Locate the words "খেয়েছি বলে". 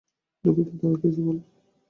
0.99-1.41